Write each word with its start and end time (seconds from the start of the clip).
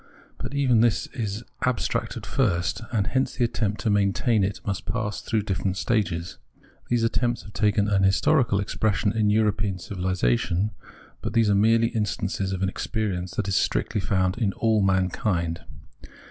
But 0.39 0.55
even 0.55 0.81
this 0.81 1.05
is 1.13 1.43
abstract 1.63 2.17
at 2.17 2.25
first, 2.25 2.81
and 2.91 3.05
hence 3.05 3.35
the 3.35 3.43
attempt 3.43 3.81
to 3.81 3.91
maintain 3.91 4.43
it 4.43 4.59
must 4.65 4.87
pass 4.87 5.21
through 5.21 5.43
different 5.43 5.77
stages. 5.77 6.39
These 6.89 7.03
attempts 7.03 7.43
have 7.43 7.53
taken 7.53 7.85
historical 7.85 8.59
expression 8.59 9.11
in 9.15 9.29
European 9.29 9.77
civilisation, 9.77 10.71
but 11.21 11.33
these 11.33 11.51
are 11.51 11.53
merely 11.53 11.89
instances 11.89 12.51
of 12.51 12.63
an 12.63 12.67
experience 12.69 13.35
that 13.35 13.47
is 13.47 13.55
strictly 13.55 14.01
found 14.01 14.39
in 14.39 14.53
all 14.53 14.81
mankind. 14.81 15.61